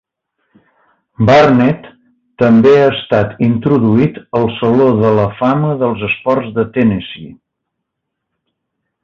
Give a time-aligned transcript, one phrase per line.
[1.29, 1.83] Barnett
[2.43, 7.31] també ha estat introduït al Saló de la Fama dels Esports de Tennessee.